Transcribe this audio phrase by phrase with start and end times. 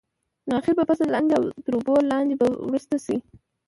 [0.47, 3.17] نو اخر به فصل لاندې او تر اوبو لاندې به وروست شي.